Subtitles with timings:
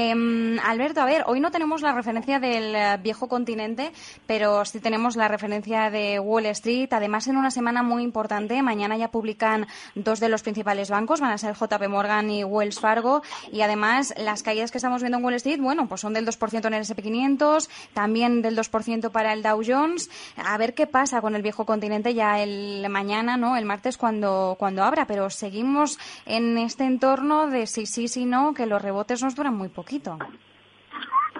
[0.00, 3.90] Em, Alberto, a ver, hoy no tenemos la referencia del eh, viejo continente,
[4.28, 6.92] pero sí tenemos la referencia de Wall Street.
[6.92, 9.66] Además, en una semana muy importante, mañana ya publican
[9.96, 13.22] dos de los principales bancos, van a ser JP Morgan y Wells Fargo.
[13.50, 16.64] Y además, las caídas que estamos viendo en Wall Street, bueno, pues son del 2%
[16.64, 20.10] en el SP500, también del 2% para el Dow Jones.
[20.36, 23.56] A ver qué pasa con el viejo continente ya el mañana, ¿no?
[23.56, 28.54] El martes cuando, cuando abra, pero seguimos en este entorno de sí, sí, sí, no,
[28.54, 30.18] que los rebotes nos duran muy poquito.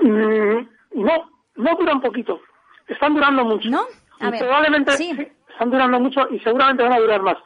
[0.01, 2.41] Mm, no, no duran poquito.
[2.87, 3.69] Están durando mucho.
[3.69, 3.83] ¿No?
[4.21, 5.11] A ver, probablemente sí.
[5.51, 7.37] están durando mucho y seguramente van a durar más.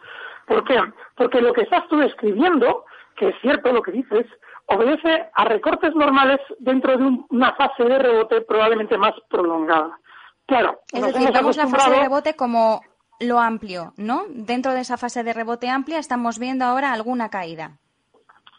[0.46, 0.78] ¿Por qué?
[1.16, 2.84] Porque lo que estás tú describiendo,
[3.16, 4.26] que es cierto lo que dices,
[4.66, 9.98] obedece a recortes normales dentro de una fase de rebote probablemente más prolongada.
[10.46, 12.80] Claro, es decir, vemos la fase de rebote como
[13.20, 14.24] lo amplio, ¿no?
[14.28, 17.78] Dentro de esa fase de rebote amplia estamos viendo ahora alguna caída.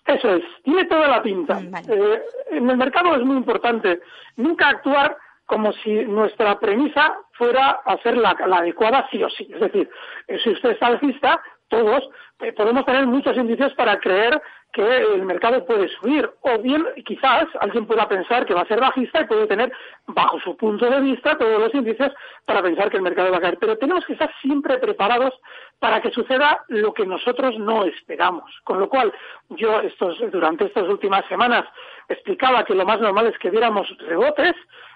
[0.06, 1.60] Eso es, tiene toda la pinta.
[1.60, 2.22] Mm, eh,
[2.52, 4.02] en el mercado es muy importante
[4.36, 9.50] nunca actuar como si nuestra premisa fuera hacer la, la adecuada sí o sí.
[9.54, 9.90] Es decir,
[10.28, 14.42] eh, si usted es alcista, todos eh, podemos tener muchos indicios para creer
[14.74, 16.30] que el mercado puede subir.
[16.42, 19.72] O bien, quizás, alguien pueda pensar que va a ser bajista y puede tener,
[20.08, 22.12] bajo su punto de vista, todos los indicios
[22.46, 23.58] para pensar que el mercado va a caer.
[23.60, 25.34] Pero tenemos que estar siempre preparados
[25.80, 28.52] para que suceda lo que nosotros no esperamos.
[28.64, 29.14] Con lo cual,
[29.50, 31.66] yo estos, durante estas últimas semanas
[32.10, 34.56] explicaba que lo más normal es que viéramos rebotes,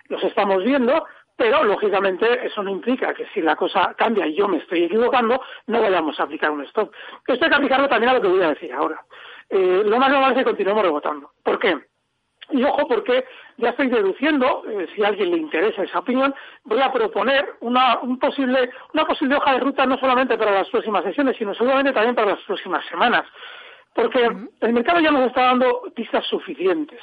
[0.10, 1.06] los estamos viendo,
[1.36, 5.40] pero lógicamente eso no implica que si la cosa cambia y yo me estoy equivocando,
[5.68, 6.92] no vayamos a aplicar un stop.
[7.28, 9.00] Esto hay que aplicarlo también a lo que voy a decir ahora.
[9.50, 11.32] Eh, lo más normal es que continuemos rebotando.
[11.44, 11.78] ¿Por qué?
[12.50, 13.26] Y ojo, porque
[13.58, 18.00] ya estoy deduciendo, eh, si a alguien le interesa esa opinión, voy a proponer una,
[18.00, 21.92] un posible, una posible hoja de ruta no solamente para las próximas sesiones, sino seguramente
[21.92, 23.26] también para las próximas semanas.
[23.94, 24.30] Porque
[24.62, 27.02] el mercado ya nos está dando pistas suficientes.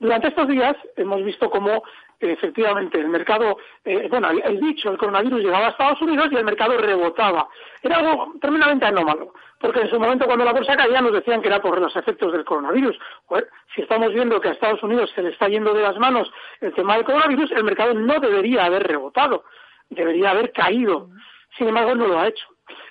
[0.00, 1.82] Durante estos días hemos visto cómo
[2.20, 6.44] efectivamente el mercado, eh, bueno, el, dicho, el coronavirus llegaba a Estados Unidos y el
[6.44, 7.48] mercado rebotaba.
[7.82, 11.48] Era algo tremendamente anómalo, porque en su momento cuando la bolsa caía nos decían que
[11.48, 12.98] era por los efectos del coronavirus.
[13.74, 16.74] si estamos viendo que a Estados Unidos se le está yendo de las manos el
[16.74, 19.44] tema del coronavirus, el mercado no debería haber rebotado,
[19.90, 21.10] debería haber caído.
[21.56, 22.46] Sin embargo, no lo ha hecho.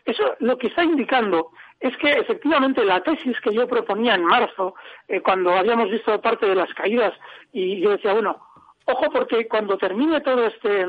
[0.06, 4.75] Eso lo que está indicando es que efectivamente la tesis que yo proponía en marzo,
[5.07, 7.13] eh, cuando habíamos visto parte de las caídas,
[7.53, 8.47] y yo decía, bueno,
[8.88, 10.86] ojo porque cuando termine todo este,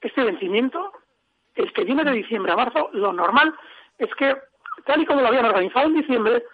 [0.00, 0.92] este vencimiento,
[1.54, 3.54] el que viene de diciembre a marzo, lo normal
[3.98, 4.36] es que,
[4.84, 6.44] tal y como lo habían organizado en diciembre,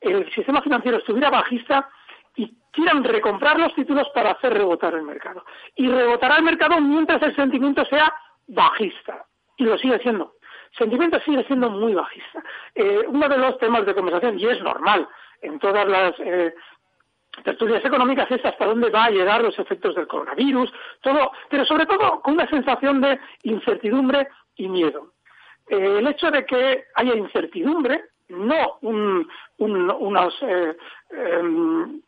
[0.00, 1.88] el sistema financiero estuviera bajista
[2.36, 5.44] y quieran recomprar los títulos para hacer rebotar el mercado.
[5.76, 8.12] Y rebotará el mercado mientras el sentimiento sea
[8.46, 9.26] bajista.
[9.56, 10.34] Y lo sigue siendo
[10.76, 12.42] sentimiento sigue siendo muy bajista.
[12.74, 15.08] Eh, uno de los temas de conversación, y es normal
[15.42, 16.54] en todas las eh,
[17.42, 21.86] tertulias económicas, es hasta dónde va a llegar los efectos del coronavirus, todo, pero sobre
[21.86, 25.12] todo con una sensación de incertidumbre y miedo.
[25.68, 30.34] Eh, el hecho de que haya incertidumbre, no unos
[31.10, 32.00] em,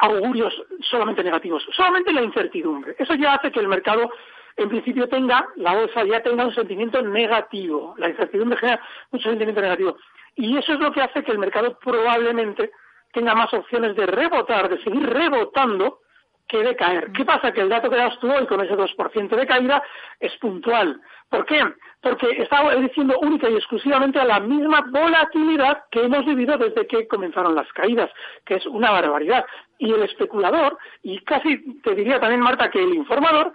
[0.00, 2.94] augurios solamente negativos, solamente la incertidumbre.
[2.98, 4.10] Eso ya hace que el mercado
[4.56, 7.94] en principio tenga, la bolsa ya tenga un sentimiento negativo.
[7.98, 8.80] La incertidumbre genera
[9.10, 9.96] mucho sentimiento negativo.
[10.36, 12.70] Y eso es lo que hace que el mercado probablemente
[13.14, 16.00] tenga más opciones de rebotar, de seguir rebotando,
[16.46, 17.10] que de caer.
[17.12, 17.52] ¿Qué pasa?
[17.52, 19.82] Que el dato que das tú hoy con ese 2% de caída
[20.20, 21.00] es puntual.
[21.30, 21.62] ¿Por qué?
[22.02, 27.08] Porque está diciendo única y exclusivamente a la misma volatilidad que hemos vivido desde que
[27.08, 28.10] comenzaron las caídas,
[28.44, 29.46] que es una barbaridad.
[29.78, 33.52] Y el especulador, y casi te diría también, Marta, que el informador,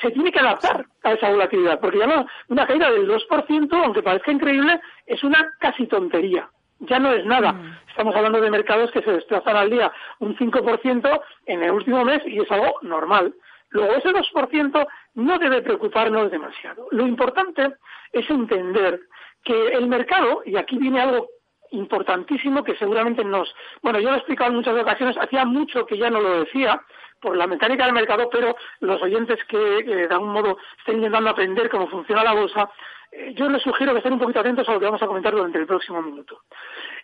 [0.00, 4.02] se tiene que adaptar a esa volatilidad, porque ya no, una caída del 2%, aunque
[4.02, 6.48] parezca increíble, es una casi tontería.
[6.82, 7.52] Ya no es nada.
[7.52, 7.76] Mm.
[7.88, 12.22] Estamos hablando de mercados que se desplazan al día un 5% en el último mes
[12.26, 13.34] y es algo normal.
[13.70, 16.88] Luego, ese 2% no debe preocuparnos demasiado.
[16.90, 17.74] Lo importante
[18.12, 19.00] es entender
[19.44, 21.28] que el mercado, y aquí viene algo
[21.72, 23.54] importantísimo que seguramente nos...
[23.82, 26.80] Bueno, yo lo he explicado en muchas ocasiones, hacía mucho que ya no lo decía,
[27.22, 31.70] por la mecánica del mercado, pero los oyentes que de algún modo estén intentando aprender
[31.70, 32.70] cómo funciona la bolsa,
[33.12, 35.32] eh, yo les sugiero que estén un poquito atentos a lo que vamos a comentar
[35.32, 36.42] durante el próximo minuto.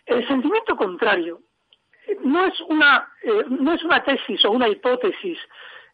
[0.05, 1.39] El sentimiento contrario
[2.05, 5.39] eh, no es una, eh, no es una tesis o una hipótesis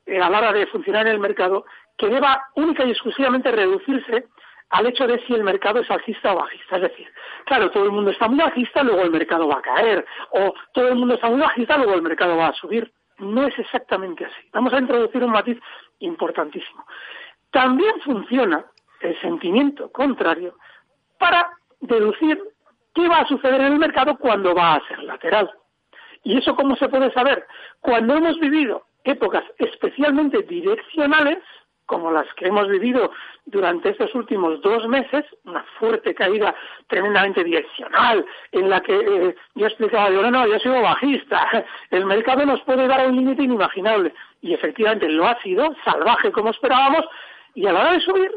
[0.07, 1.65] a la hora de funcionar en el mercado
[1.97, 4.27] que deba única y exclusivamente reducirse
[4.69, 6.75] al hecho de si el mercado es alcista o bajista.
[6.77, 7.07] Es decir,
[7.45, 10.89] claro, todo el mundo está muy bajista, luego el mercado va a caer, o todo
[10.89, 14.49] el mundo está muy bajista, luego el mercado va a subir no es exactamente así.
[14.51, 15.57] Vamos a introducir un matiz
[15.99, 16.85] importantísimo.
[17.51, 18.65] También funciona
[19.01, 20.55] el sentimiento contrario
[21.17, 22.41] para deducir
[22.93, 25.49] qué va a suceder en el mercado cuando va a ser lateral.
[26.23, 27.45] ¿Y eso cómo se puede saber?
[27.79, 31.37] Cuando hemos vivido épocas especialmente direccionales,
[31.85, 33.11] como las que hemos vivido
[33.45, 36.55] durante estos últimos dos meses, una fuerte caída
[36.87, 42.05] tremendamente direccional, en la que eh, yo explicaba, digo, no, no, yo soy bajista, el
[42.05, 47.05] mercado nos puede dar un límite inimaginable, y efectivamente lo ha sido, salvaje como esperábamos,
[47.53, 48.31] y a la hora de subir,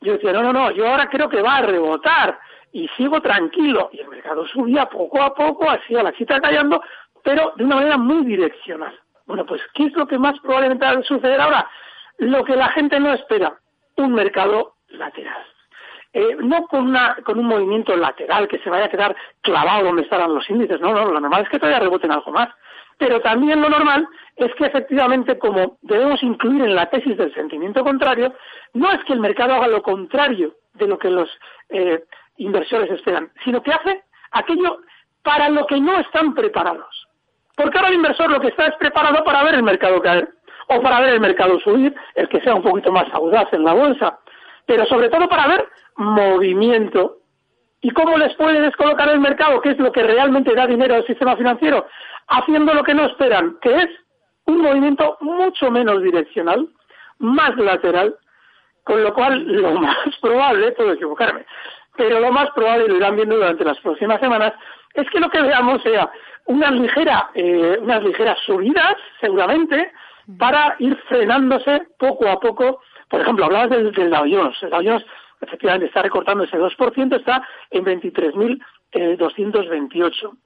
[0.00, 2.38] yo decía, no, no, no, yo ahora creo que va a rebotar,
[2.72, 6.82] y sigo tranquilo, y el mercado subía poco a poco, así a la chita callando,
[7.22, 8.98] pero de una manera muy direccional.
[9.26, 11.68] Bueno, pues, ¿qué es lo que más probablemente va a suceder ahora?
[12.18, 13.58] Lo que la gente no espera,
[13.96, 15.44] un mercado lateral.
[16.12, 20.02] Eh, no con, una, con un movimiento lateral que se vaya a quedar clavado donde
[20.02, 22.48] estarán los índices, no, no, lo normal es que todavía reboten algo más.
[22.98, 27.84] Pero también lo normal es que efectivamente, como debemos incluir en la tesis del sentimiento
[27.84, 28.32] contrario,
[28.72, 31.28] no es que el mercado haga lo contrario de lo que los
[31.68, 32.04] eh,
[32.38, 34.78] inversores esperan, sino que hace aquello
[35.22, 37.06] para lo que no están preparados.
[37.54, 40.28] Porque ahora el inversor lo que está es preparado para ver el mercado caer
[40.68, 43.72] o para ver el mercado subir, el que sea un poquito más audaz en la
[43.72, 44.18] bolsa,
[44.66, 47.18] pero sobre todo para ver movimiento.
[47.80, 49.60] ¿Y cómo les puede descolocar el mercado?
[49.60, 51.86] ¿Qué es lo que realmente da dinero al sistema financiero?
[52.28, 53.88] Haciendo lo que no esperan, que es
[54.46, 56.68] un movimiento mucho menos direccional,
[57.18, 58.16] más lateral,
[58.84, 61.44] con lo cual lo más probable, puedo equivocarme,
[61.96, 64.52] pero lo más probable, lo irán viendo durante las próximas semanas,
[64.94, 66.10] es que lo que veamos sea
[66.46, 69.92] unas, ligera, eh, unas ligeras subidas, seguramente,
[70.38, 72.80] para ir frenándose poco a poco.
[73.08, 74.60] Por ejemplo, hablabas del, del Dow Jones.
[74.62, 75.04] El Dow Jones
[75.40, 80.36] efectivamente está recortando ese 2%, está en 23.228.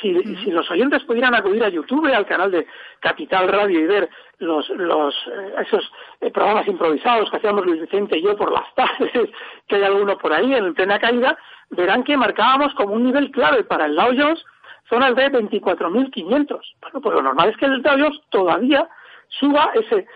[0.00, 2.66] Si, si los oyentes pudieran acudir a YouTube, al canal de
[2.98, 5.88] Capital Radio y ver los, los eh, esos
[6.20, 9.30] eh, programas improvisados que hacíamos Luis Vicente y yo por las tardes,
[9.68, 11.38] que hay alguno por ahí en plena caída,
[11.70, 14.44] verán que marcábamos como un nivel clave para el Dow Jones
[14.88, 16.60] zonas de 24.500.
[16.80, 18.88] Bueno, pues lo normal es que el Dow Jones todavía
[19.28, 20.06] suba ese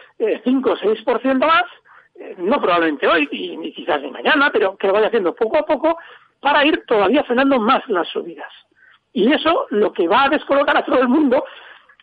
[0.45, 1.65] 5 o 6% más,
[2.17, 5.59] eh, no probablemente hoy y ni quizás ni mañana, pero que lo vaya haciendo poco
[5.59, 5.99] a poco
[6.41, 8.53] para ir todavía frenando más las subidas.
[9.12, 11.45] Y eso lo que va a descolocar a todo el mundo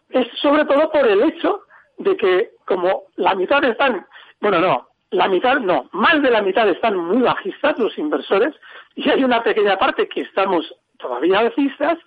[0.09, 1.63] es sobre todo por el hecho
[1.97, 4.05] de que como la mitad están,
[4.39, 8.53] bueno, no, la mitad no, más de la mitad están muy bajistas los inversores
[8.95, 11.97] y hay una pequeña parte que estamos todavía bajistas,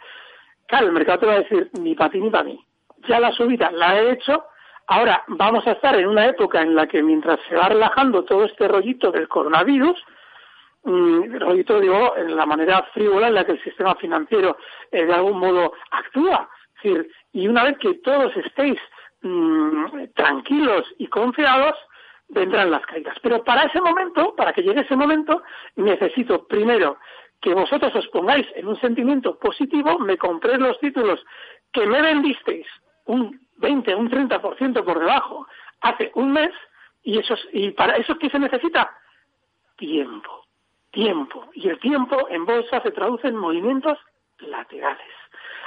[0.67, 2.65] claro, el mercado te va a decir ni para ti ni para mí.
[3.09, 4.45] Ya la subida la he hecho,
[4.93, 8.45] Ahora vamos a estar en una época en la que mientras se va relajando todo
[8.45, 9.97] este rollito del coronavirus,
[10.83, 14.57] mm, rollito digo en la manera frívola en la que el sistema financiero
[14.91, 16.51] eh, de algún modo actúa.
[16.75, 18.81] decir, y una vez que todos estéis
[19.23, 21.77] mm, tranquilos y confiados,
[22.29, 23.17] vendrán las caídas.
[23.23, 25.45] Pero para ese momento, para que llegue ese momento,
[25.77, 26.99] necesito primero
[27.41, 31.25] que vosotros os pongáis en un sentimiento positivo, me compréis los títulos
[31.73, 32.67] que me vendisteis
[33.05, 35.47] un 20, un 30% por debajo
[35.81, 36.51] hace un mes
[37.03, 38.91] y, eso, y para eso ¿qué se necesita?
[39.77, 40.47] Tiempo,
[40.91, 41.49] tiempo.
[41.55, 43.99] Y el tiempo en bolsa se traduce en movimientos
[44.39, 45.07] laterales.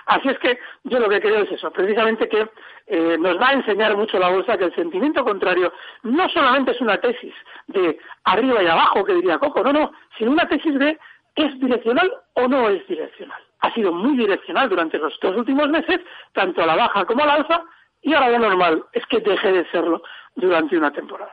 [0.05, 2.49] Así es que yo lo que creo es eso, precisamente que
[2.87, 5.71] eh, nos va a enseñar mucho la bolsa que el sentimiento contrario
[6.03, 7.33] no solamente es una tesis
[7.67, 10.99] de arriba y abajo, que diría Coco, no, no, sino una tesis de
[11.35, 13.41] ¿es direccional o no es direccional?
[13.61, 16.01] Ha sido muy direccional durante los dos últimos meses,
[16.33, 17.63] tanto a la baja como a la alza,
[18.03, 20.03] y ahora lo normal es que deje de serlo
[20.35, 21.31] durante una temporada.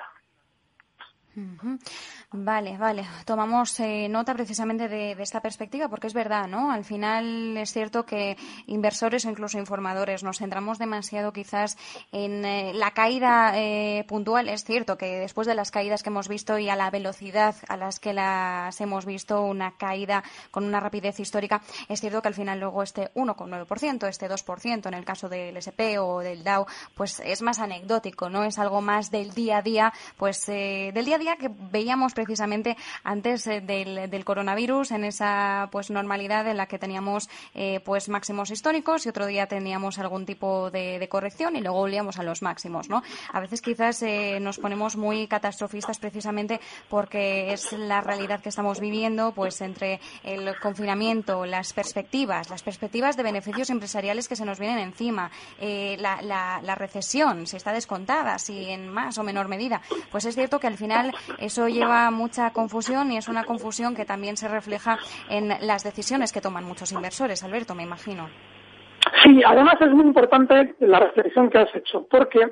[2.32, 3.04] Vale, vale.
[3.24, 6.70] Tomamos eh, nota precisamente de, esta perspectiva porque es verdad, ¿no?
[6.70, 8.36] Al final es cierto que
[8.68, 11.76] inversores o incluso informadores nos centramos demasiado quizás
[12.12, 14.48] en eh, la caída eh, puntual.
[14.48, 17.76] Es cierto que después de las caídas que hemos visto y a la velocidad a
[17.76, 20.22] las que las hemos visto, una caída
[20.52, 24.94] con una rapidez histórica, es cierto que al final luego este 1,9%, este 2% en
[24.94, 28.44] el caso del SP o del Dow, pues es más anecdótico, ¿no?
[28.44, 32.76] Es algo más del día a día, pues del día a día que veíamos precisamente
[33.02, 38.50] antes eh, del, coronavirus, en esa pues normalidad en la que teníamos eh, pues máximos
[38.50, 42.90] históricos y otro día teníamos algún tipo de, corrección y luego volvíamos a los máximos,
[42.90, 43.02] ¿no?
[43.32, 46.60] A veces quizás eh, nos ponemos muy catastrofistas precisamente
[46.90, 53.16] porque es la realidad que estamos viviendo, pues entre el confinamiento, las perspectivas, las perspectivas
[53.16, 58.66] de beneficios empresariales que se nos vienen encima, la, la recesión, si está descontada, si
[58.66, 63.12] en más o menor medida, pues es cierto que al final eso lleva mucha confusión
[63.12, 64.98] y es una confusión que también se refleja
[65.28, 67.42] en las decisiones que toman muchos inversores.
[67.42, 68.28] Alberto, me imagino.
[69.22, 72.48] Sí, además es muy importante la reflexión que has hecho, porque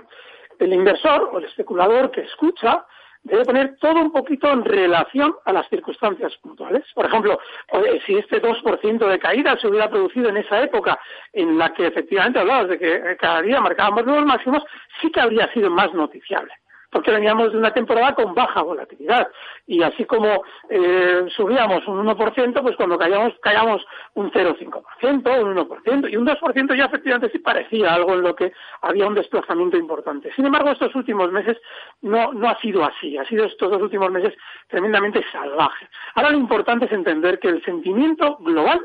[0.59, 2.85] el inversor o el especulador que escucha
[3.23, 6.85] debe poner todo un poquito en relación a las circunstancias puntuales.
[6.95, 7.39] Por ejemplo,
[8.07, 10.99] si este 2% de caída se hubiera producido en esa época
[11.33, 14.63] en la que efectivamente hablabas de que cada día marcábamos nuevos máximos,
[15.01, 16.53] sí que habría sido más noticiable
[16.91, 19.29] porque veníamos de una temporada con baja volatilidad.
[19.67, 26.11] Y así como eh, subíamos un 1%, pues cuando caíamos, caíamos un 0,5%, un 1%,
[26.11, 28.53] y un 2% ya efectivamente sí parecía algo en lo que
[28.83, 30.33] había un desplazamiento importante.
[30.35, 31.59] Sin embargo, estos últimos meses
[32.03, 34.35] no, no ha sido así, ha sido estos dos últimos meses
[34.69, 35.89] tremendamente salvaje.
[36.15, 38.81] Ahora lo importante es entender que el sentimiento global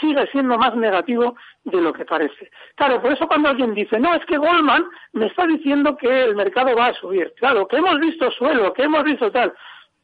[0.00, 2.50] sigue siendo más negativo de lo que parece.
[2.74, 6.36] Claro, por eso cuando alguien dice, no, es que Goldman me está diciendo que el
[6.36, 7.32] mercado va a subir.
[7.36, 9.52] Claro, que hemos visto suelo, que hemos visto tal.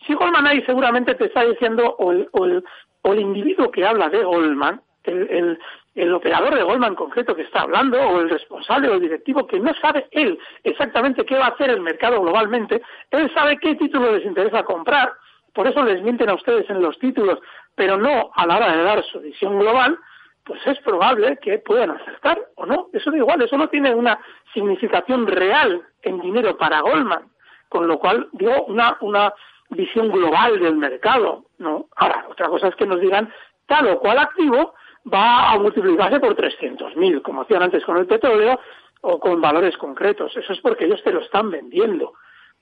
[0.06, 2.64] Si Goldman ahí seguramente te está diciendo, o el, o el,
[3.02, 5.58] o el individuo que habla de Goldman, el,
[5.94, 9.60] el, operador de Goldman concreto que está hablando, o el responsable o el directivo, que
[9.60, 14.12] no sabe él exactamente qué va a hacer el mercado globalmente, él sabe qué título
[14.12, 15.12] les interesa comprar,
[15.52, 17.38] por eso les mienten a ustedes en los títulos,
[17.74, 19.98] pero no a la hora de dar su visión global,
[20.44, 22.88] pues es probable que puedan acertar o no.
[22.92, 24.18] Eso da igual, eso no tiene una
[24.52, 27.30] significación real en dinero para Goldman,
[27.68, 29.32] con lo cual digo una, una
[29.70, 31.86] visión global del mercado, ¿no?
[31.96, 33.32] Ahora, otra cosa es que nos digan
[33.66, 34.74] tal o cual activo
[35.12, 38.60] va a multiplicarse por 300.000, como hacían antes con el petróleo,
[39.02, 40.36] o con valores concretos.
[40.36, 42.14] Eso es porque ellos te lo están vendiendo.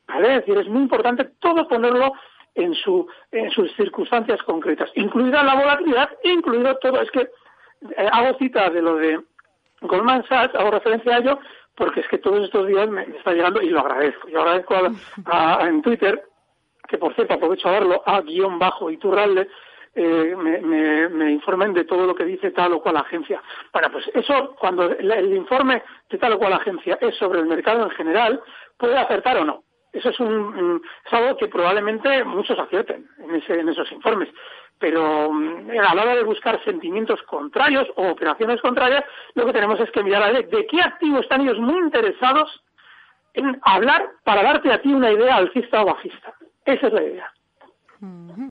[0.08, 0.36] ¿Vale?
[0.36, 2.12] Es decir, es muy importante todo ponerlo
[2.54, 7.00] en, su, en sus circunstancias concretas, incluida la volatilidad, incluido todo.
[7.00, 9.20] Es que eh, hago cita de lo de
[9.82, 11.38] Goldman Sachs, hago referencia a ello,
[11.74, 14.28] porque es que todos estos días me, está llegando y lo agradezco.
[14.28, 14.74] Yo agradezco
[15.26, 16.22] a, en Twitter,
[16.88, 19.48] que por cierto aprovecho a verlo, a guion bajo Iturralde,
[19.94, 23.42] eh, me, me, me, informen de todo lo que dice tal o cual agencia.
[23.72, 27.82] Bueno, pues eso, cuando el informe de tal o cual agencia es sobre el mercado
[27.82, 28.40] en general,
[28.76, 29.64] puede acertar o no.
[29.92, 34.28] Eso es, un, es algo que probablemente muchos acierten en, ese, en esos informes.
[34.78, 39.04] Pero mm, a la hora de buscar sentimientos contrarios o operaciones contrarias,
[39.34, 42.62] lo que tenemos es que mirar a ver de qué activo están ellos muy interesados
[43.34, 46.34] en hablar para darte a ti una idea alcista o bajista.
[46.64, 47.32] Esa es la idea.